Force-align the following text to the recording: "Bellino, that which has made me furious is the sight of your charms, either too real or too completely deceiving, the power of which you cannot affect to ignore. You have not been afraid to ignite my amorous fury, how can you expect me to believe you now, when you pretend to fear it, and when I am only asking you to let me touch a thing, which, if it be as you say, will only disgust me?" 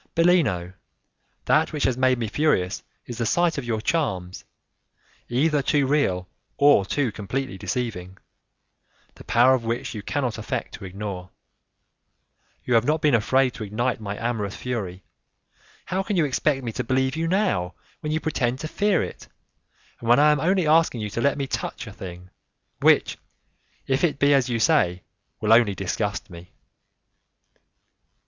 "Bellino, 0.15 0.73
that 1.45 1.71
which 1.71 1.83
has 1.83 1.95
made 1.95 2.17
me 2.17 2.27
furious 2.27 2.81
is 3.05 3.19
the 3.19 3.25
sight 3.27 3.59
of 3.59 3.63
your 3.65 3.79
charms, 3.79 4.45
either 5.29 5.61
too 5.61 5.85
real 5.85 6.27
or 6.57 6.87
too 6.87 7.11
completely 7.11 7.55
deceiving, 7.55 8.17
the 9.13 9.23
power 9.23 9.53
of 9.53 9.63
which 9.63 9.93
you 9.93 10.01
cannot 10.01 10.39
affect 10.39 10.73
to 10.73 10.85
ignore. 10.85 11.29
You 12.63 12.73
have 12.73 12.83
not 12.83 13.01
been 13.03 13.13
afraid 13.13 13.51
to 13.53 13.63
ignite 13.63 14.01
my 14.01 14.17
amorous 14.17 14.55
fury, 14.55 15.03
how 15.85 16.01
can 16.01 16.17
you 16.17 16.25
expect 16.25 16.63
me 16.63 16.71
to 16.71 16.83
believe 16.83 17.15
you 17.15 17.27
now, 17.27 17.75
when 17.99 18.11
you 18.11 18.19
pretend 18.19 18.57
to 18.61 18.67
fear 18.67 19.03
it, 19.03 19.27
and 19.99 20.09
when 20.09 20.17
I 20.19 20.31
am 20.31 20.39
only 20.39 20.65
asking 20.65 21.01
you 21.01 21.11
to 21.11 21.21
let 21.21 21.37
me 21.37 21.45
touch 21.45 21.85
a 21.85 21.93
thing, 21.93 22.31
which, 22.79 23.19
if 23.85 24.03
it 24.03 24.17
be 24.17 24.33
as 24.33 24.49
you 24.49 24.57
say, 24.59 25.03
will 25.39 25.53
only 25.53 25.75
disgust 25.75 26.31
me?" 26.31 26.49